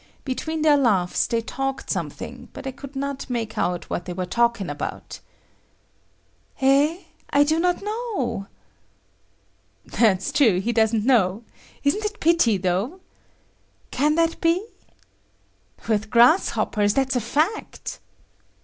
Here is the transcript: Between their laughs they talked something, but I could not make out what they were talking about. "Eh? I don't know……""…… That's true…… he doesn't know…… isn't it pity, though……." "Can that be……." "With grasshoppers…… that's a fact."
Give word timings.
Between 0.25 0.63
their 0.63 0.77
laughs 0.77 1.27
they 1.27 1.41
talked 1.41 1.91
something, 1.91 2.49
but 2.53 2.65
I 2.65 2.71
could 2.71 2.95
not 2.95 3.29
make 3.29 3.55
out 3.55 3.87
what 3.87 4.05
they 4.05 4.13
were 4.13 4.25
talking 4.25 4.67
about. 4.67 5.19
"Eh? 6.59 7.01
I 7.29 7.43
don't 7.43 7.83
know……""…… 7.83 8.47
That's 9.99 10.31
true…… 10.31 10.59
he 10.59 10.73
doesn't 10.73 11.05
know…… 11.05 11.43
isn't 11.83 12.03
it 12.03 12.19
pity, 12.19 12.57
though……." 12.57 13.01
"Can 13.91 14.15
that 14.15 14.41
be……." 14.41 14.65
"With 15.87 16.09
grasshoppers…… 16.09 16.95
that's 16.95 17.15
a 17.15 17.21
fact." 17.21 17.99